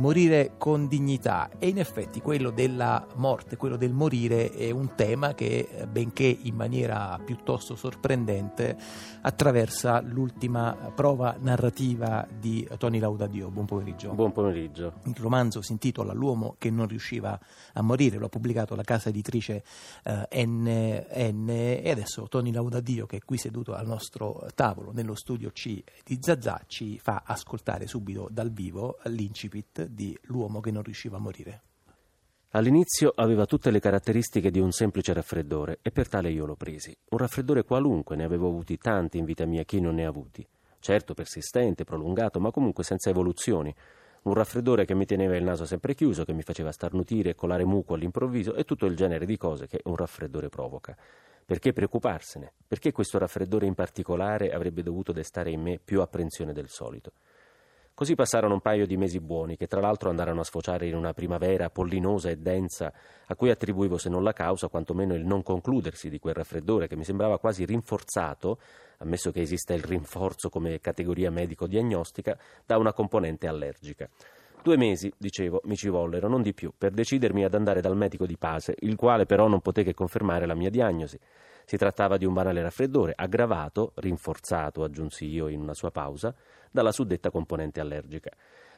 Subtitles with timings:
[0.00, 5.34] morire con dignità e in effetti quello della morte, quello del morire è un tema
[5.34, 8.78] che eh, benché in maniera piuttosto sorprendente
[9.20, 13.50] attraversa l'ultima prova narrativa di Tony Laudadio.
[13.50, 14.14] Buon pomeriggio.
[14.14, 14.94] Buon pomeriggio.
[15.04, 17.38] Il romanzo si intitola L'uomo che non riusciva
[17.74, 19.62] a morire, lo ha pubblicato la casa editrice
[20.04, 25.50] eh, NN e adesso Tony Laudadio che è qui seduto al nostro tavolo nello studio
[25.50, 31.16] C di Zazà ci fa ascoltare subito dal vivo l'incipit di L'uomo che non riusciva
[31.16, 31.62] a morire.
[32.50, 36.96] All'inizio aveva tutte le caratteristiche di un semplice raffreddore e per tale io l'ho presi.
[37.10, 40.46] Un raffreddore qualunque, ne avevo avuti tanti in vita mia, chi non ne ha avuti.
[40.80, 43.72] Certo persistente, prolungato, ma comunque senza evoluzioni.
[44.22, 47.64] Un raffreddore che mi teneva il naso sempre chiuso, che mi faceva starnutire e colare
[47.64, 50.96] muco all'improvviso e tutto il genere di cose che un raffreddore provoca.
[51.44, 52.52] Perché preoccuparsene?
[52.66, 57.12] Perché questo raffreddore in particolare avrebbe dovuto destare in me più apprensione del solito?
[58.00, 61.12] Così passarono un paio di mesi buoni, che tra l'altro andarono a sfociare in una
[61.12, 62.90] primavera pollinosa e densa,
[63.26, 66.96] a cui attribuivo se non la causa, quantomeno il non concludersi di quel raffreddore che
[66.96, 68.58] mi sembrava quasi rinforzato,
[69.00, 74.08] ammesso che esista il rinforzo come categoria medico-diagnostica, da una componente allergica.
[74.62, 78.26] Due mesi, dicevo, mi ci vollero, non di più, per decidermi ad andare dal medico
[78.26, 81.18] di Pase, il quale però non poté che confermare la mia diagnosi.
[81.64, 86.34] Si trattava di un banale raffreddore, aggravato, rinforzato, aggiunsi io in una sua pausa,
[86.70, 88.30] dalla suddetta componente allergica.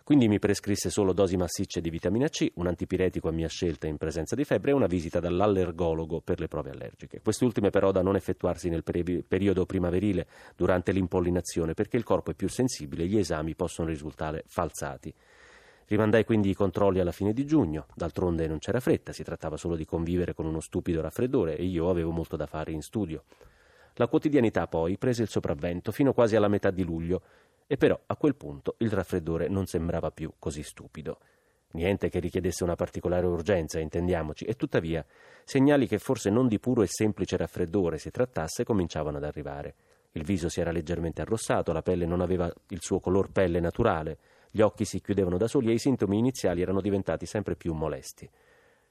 [0.04, 3.96] Quindi mi prescrisse solo dosi massicce di vitamina C, un antipiretico a mia scelta in
[3.96, 7.20] presenza di febbre e una visita dall'allergologo per le prove allergiche.
[7.22, 12.34] Quest'ultime però da non effettuarsi nel peri- periodo primaverile durante l'impollinazione perché il corpo è
[12.34, 15.12] più sensibile e gli esami possono risultare falsati.
[15.86, 19.76] Rimandai quindi i controlli alla fine di giugno, d'altronde non c'era fretta, si trattava solo
[19.76, 23.24] di convivere con uno stupido raffreddore e io avevo molto da fare in studio.
[23.94, 27.22] La quotidianità poi prese il sopravvento fino quasi alla metà di luglio
[27.66, 31.18] e però a quel punto il raffreddore non sembrava più così stupido.
[31.72, 35.04] Niente che richiedesse una particolare urgenza, intendiamoci, e tuttavia
[35.44, 39.74] segnali che forse non di puro e semplice raffreddore si trattasse cominciavano ad arrivare.
[40.12, 44.18] Il viso si era leggermente arrossato, la pelle non aveva il suo color pelle naturale,
[44.54, 48.28] gli occhi si chiudevano da soli e i sintomi iniziali erano diventati sempre più molesti.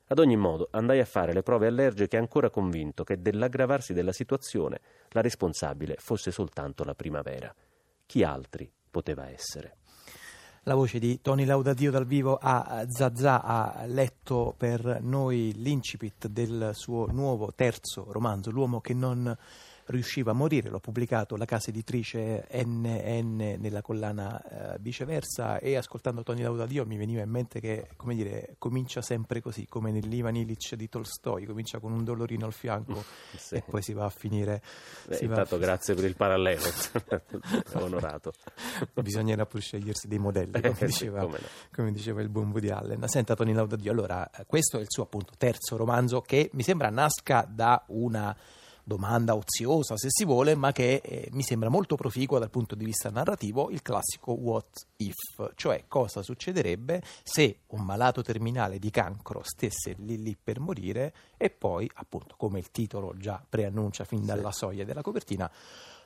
[0.08, 4.82] Ad ogni modo, andai a fare le prove allergiche ancora convinto che dell'aggravarsi della situazione
[5.10, 7.54] la responsabile fosse soltanto la primavera.
[8.08, 9.76] Chi altri poteva essere?
[10.64, 16.72] La voce di Tony Laudadio dal vivo a Zazà ha letto per noi l'incipit del
[16.74, 19.36] suo nuovo terzo romanzo, L'uomo che non
[19.86, 26.24] riusciva a morire, l'ho pubblicato la casa editrice NN nella collana eh, viceversa e ascoltando
[26.24, 30.76] Tony Laudadio mi veniva in mente che come dire, comincia sempre così, come nell'Ivan Illich
[30.76, 33.04] di Tolstoi, comincia con un dolorino al fianco
[33.36, 33.56] sì.
[33.56, 34.62] e poi si va a finire...
[35.08, 35.66] Beh, intanto va...
[35.66, 36.62] grazie per il parallelo,
[37.74, 38.34] onorato.
[39.02, 41.48] Bisognerà pur scegliersi dei modelli, come eh, diceva, come, no.
[41.74, 43.08] come diceva il buon Woody Allen.
[43.08, 47.48] Senta Tony Laudadio, allora questo è il suo appunto terzo romanzo che mi sembra nasca
[47.50, 48.36] da una
[48.84, 52.86] domanda oziosa se si vuole, ma che eh, mi sembra molto proficua dal punto di
[52.86, 59.42] vista narrativo, il classico what if, cioè cosa succederebbe se un malato terminale di cancro
[59.44, 64.52] stesse lì lì per morire e poi, appunto, come il titolo già preannuncia fin dalla
[64.52, 65.52] soglia della copertina,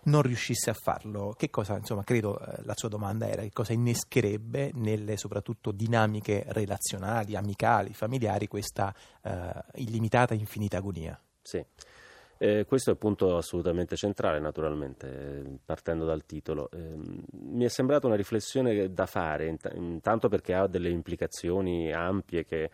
[0.06, 3.74] non riuscisse a farlo, che cosa, insomma, credo eh, la sua domanda era che cosa
[3.74, 11.19] innescherebbe nelle soprattutto dinamiche relazionali, amicali, familiari questa eh, illimitata infinita agonia?
[11.41, 11.64] Sì.
[12.38, 16.69] Eh, questo è il punto assolutamente centrale, naturalmente, partendo dal titolo.
[16.72, 16.96] Eh,
[17.31, 22.70] mi è sembrata una riflessione da fare, intanto perché ha delle implicazioni ampie che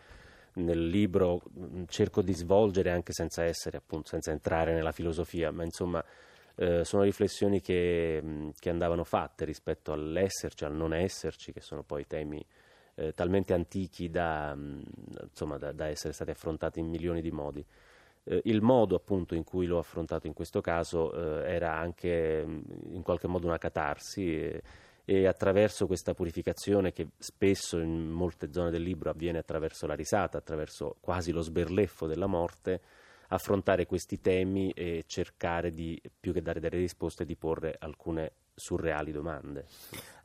[0.54, 1.42] nel libro
[1.86, 6.04] cerco di svolgere anche senza essere, appunto, senza entrare nella filosofia, ma insomma
[6.56, 12.06] eh, sono riflessioni che, che, andavano fatte rispetto all'esserci, al non esserci, che sono poi
[12.06, 12.44] temi
[12.94, 17.64] eh, talmente antichi da, insomma, da, da essere stati affrontati in milioni di modi.
[18.24, 22.60] Eh, il modo appunto in cui l'ho affrontato in questo caso eh, era anche mm,
[22.92, 24.62] in qualche modo una catarsi e,
[25.04, 30.38] e, attraverso questa purificazione che spesso in molte zone del libro avviene attraverso la risata,
[30.38, 32.80] attraverso quasi lo sberleffo della morte,
[33.28, 39.12] affrontare questi temi e cercare di, più che dare delle risposte, di porre alcune surreali
[39.12, 39.66] domande.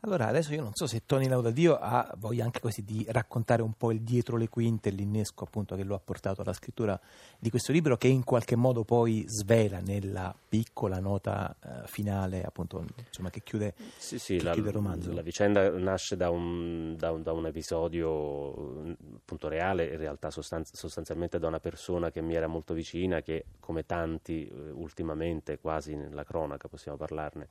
[0.02, 3.74] Allora, adesso io non so se Tony Laudadio ha voglia anche così di raccontare un
[3.74, 7.00] po' il dietro le quinte, l'innesco appunto che lo ha portato alla scrittura
[7.40, 12.86] di questo libro che in qualche modo poi svela nella piccola nota uh, finale appunto
[13.08, 15.12] insomma che chiude, sì, sì, che la, chiude il romanzo.
[15.14, 20.76] La vicenda nasce da un, da un, da un episodio appunto reale, in realtà sostanz-
[20.76, 25.96] sostanzialmente da una persona che mi era molto vicina, che come tanti eh, ultimamente quasi
[25.96, 27.48] nella cronaca possiamo parlarne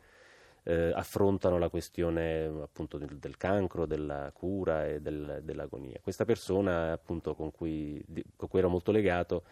[0.69, 6.01] eh, affrontano la questione appunto del, del, cancro, della cura e del, dell'agonia.
[6.03, 8.05] Questa persona appunto con cui,
[8.35, 9.45] con cui ero molto legato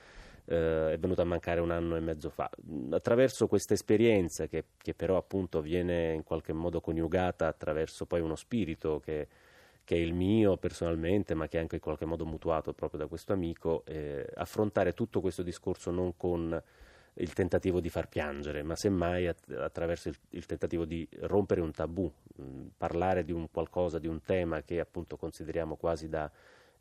[0.46, 2.50] eh, è venuta a mancare un anno e mezzo fa.
[2.90, 8.34] Attraverso questa esperienza che, che, però appunto viene in qualche modo coniugata attraverso poi uno
[8.34, 9.28] spirito che,
[9.84, 13.06] che, è il mio personalmente, ma che è anche in qualche modo mutuato proprio da
[13.06, 16.60] questo amico, eh, affrontare tutto questo discorso non con
[17.14, 22.10] il tentativo di far piangere, ma semmai attraverso il, il tentativo di rompere un tabù,
[22.76, 26.30] parlare di un qualcosa, di un tema che appunto consideriamo quasi da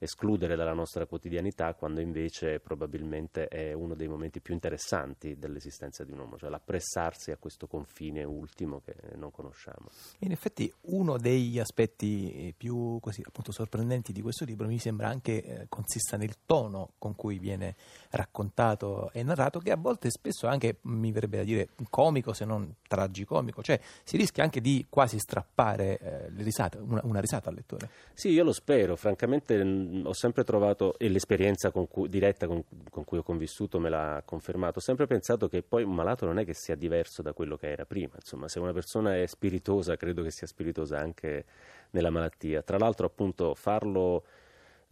[0.03, 6.11] escludere dalla nostra quotidianità quando invece probabilmente è uno dei momenti più interessanti dell'esistenza di
[6.11, 9.89] un uomo, cioè l'appressarsi a questo confine ultimo che non conosciamo.
[10.19, 15.43] In effetti uno degli aspetti più così, appunto, sorprendenti di questo libro mi sembra anche
[15.43, 17.75] eh, consista nel tono con cui viene
[18.11, 22.75] raccontato e narrato, che a volte spesso anche mi verrebbe da dire comico se non
[22.87, 27.89] tragicomico, cioè si rischia anche di quasi strappare eh, risate, una, una risata al lettore.
[28.13, 29.61] Sì, io lo spero, francamente
[30.03, 34.21] ho sempre trovato, e l'esperienza con cui, diretta con, con, cui ho convissuto me l'ha
[34.25, 37.55] confermato, ho sempre pensato che poi un malato non è che sia diverso da quello
[37.55, 38.13] che era prima.
[38.15, 41.45] Insomma, se una persona è spiritosa, credo che sia spiritosa anche
[41.91, 42.61] nella malattia.
[42.61, 44.23] Tra l'altro, appunto, farlo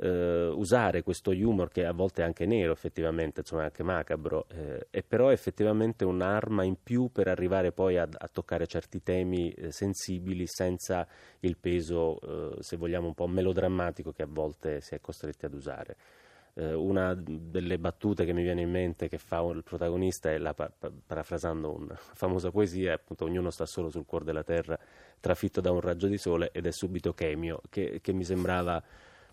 [0.01, 4.87] eh, usare questo humor che a volte è anche nero effettivamente, insomma anche macabro, eh,
[4.89, 9.71] è però effettivamente un'arma in più per arrivare poi a, a toccare certi temi eh,
[9.71, 11.07] sensibili senza
[11.41, 15.53] il peso, eh, se vogliamo, un po' melodrammatico che a volte si è costretti ad
[15.53, 15.95] usare.
[16.55, 20.53] Eh, una delle battute che mi viene in mente che fa il protagonista è, la,
[20.53, 24.77] parafrasando una famosa poesia, appunto ognuno sta solo sul cuore della terra,
[25.19, 28.83] trafitto da un raggio di sole ed è subito chemio, che, che mi sembrava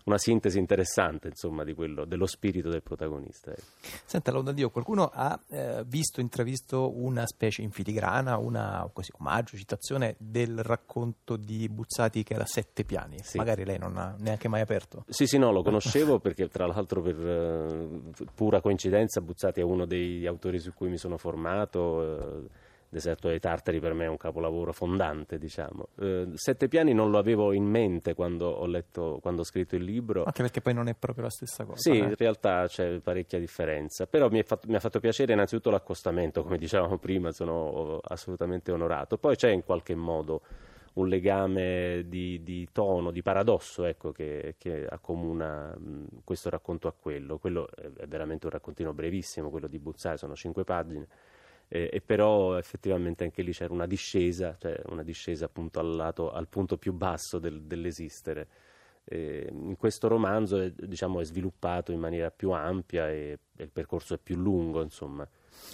[0.05, 3.51] una sintesi interessante insomma, quello, dello spirito del protagonista.
[3.51, 3.61] Ecco.
[4.05, 9.57] Senta, Lauda Dio, qualcuno ha eh, visto, intravisto una specie in filigrana, una così, omaggio,
[9.57, 13.17] citazione del racconto di Buzzati che era Sette piani?
[13.21, 13.37] Sì.
[13.37, 15.05] Magari lei non ha neanche mai aperto.
[15.07, 19.85] Sì, sì, no, lo conoscevo perché tra l'altro per uh, pura coincidenza Buzzati è uno
[19.85, 21.79] dei autori su cui mi sono formato.
[21.79, 22.49] Uh,
[22.91, 25.89] Deserto dei Tartari per me è un capolavoro fondante, diciamo.
[25.99, 29.83] Eh, Sette piani non lo avevo in mente quando ho letto, quando ho scritto il
[29.83, 30.23] libro.
[30.23, 31.77] Anche perché poi non è proprio la stessa cosa.
[31.77, 31.97] Sì, eh?
[31.97, 34.07] in realtà c'è parecchia differenza.
[34.07, 39.19] Però mi, fatto, mi, ha fatto piacere innanzitutto l'accostamento, come dicevamo prima, sono assolutamente onorato.
[39.19, 40.41] Poi c'è in qualche modo
[40.93, 45.77] un legame di, di tono, di paradosso ecco, che, che, accomuna
[46.23, 47.37] questo racconto a quello.
[47.37, 51.07] Quello è veramente un raccontino brevissimo, quello di Buzzai, sono cinque pagine
[51.69, 56.31] eh, e però effettivamente anche lì c'era una discesa, cioè una discesa appunto al, lato,
[56.31, 58.47] al punto più basso del, dell'esistere.
[59.05, 63.69] Eh, in questo romanzo è, diciamo, è, sviluppato in maniera più ampia e, e, il
[63.71, 65.27] percorso è più lungo, insomma.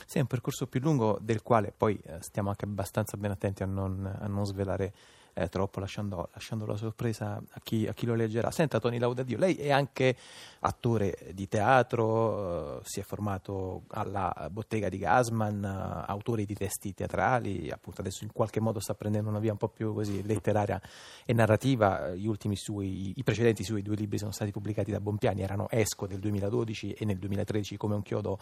[0.05, 3.63] Sì, è un percorso più lungo del quale poi eh, stiamo anche abbastanza ben attenti
[3.63, 4.93] a non, a non svelare
[5.37, 8.51] eh, troppo, lasciando, lasciando, la sorpresa a chi, a chi, lo leggerà.
[8.51, 10.15] Senta, Tony Laudadio, lei è anche
[10.61, 16.93] attore di teatro, eh, si è formato alla bottega di Gasman, eh, autore di testi
[16.93, 20.81] teatrali, appunto adesso in qualche modo sta prendendo una via un po' più così letteraria
[21.25, 22.11] e narrativa.
[22.11, 26.07] Gli ultimi suoi, i precedenti suoi due libri sono stati pubblicati da Bompiani, erano Esco
[26.07, 28.39] del 2012 e nel 2013 come un chiodo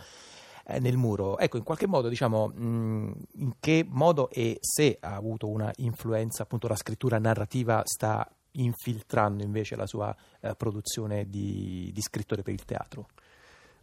[0.65, 1.37] eh, nel muro.
[1.37, 5.71] Ecco, in qualche modo, diciamo, mh, mm, in che modo e se ha avuto una
[5.77, 12.43] influenza, appunto, la scrittura narrativa sta infiltrando invece la sua eh, produzione di, di scrittore
[12.43, 13.07] per il teatro?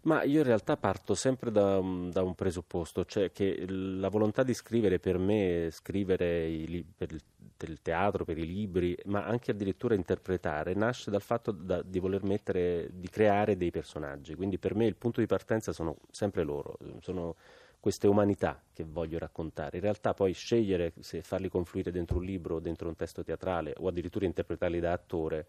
[0.02, 1.78] Ma io in realtà parto sempre da,
[2.10, 7.82] da, un presupposto, cioè che la volontà di scrivere per me, scrivere i, per il,
[7.82, 12.88] teatro, per i libri, ma anche addirittura interpretare, nasce dal fatto da, di voler mettere,
[12.94, 14.34] di creare dei personaggi.
[14.34, 17.36] Quindi per me il punto di partenza sono sempre loro, sono
[17.78, 19.76] queste umanità che voglio raccontare.
[19.76, 23.88] In realtà poi scegliere se farli confluire dentro un libro dentro un testo teatrale o
[23.88, 25.46] addirittura interpretarli da attore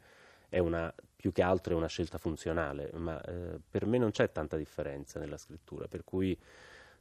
[0.52, 4.30] è una, più che altro è una scelta funzionale, ma eh, per me non c'è
[4.32, 6.38] tanta differenza nella scrittura, per cui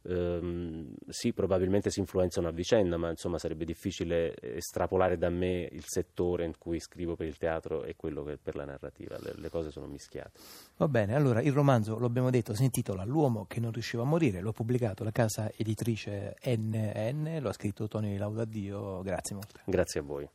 [0.03, 5.85] ehm, sì, probabilmente si influenzano a vicenda, ma insomma sarebbe difficile estrapolare da me il
[5.87, 9.49] settore in cui scrivo per il teatro e quello che per la narrativa, le, le
[9.49, 10.39] cose sono mischiate.
[10.77, 14.07] Va bene, allora il romanzo, lo abbiamo detto, si intitola L'uomo che non riusciva a
[14.07, 19.61] morire, l'ho pubblicato la casa editrice NN, lo ha scritto Tony Laudadio, grazie molte.
[19.65, 20.31] Grazie a voi.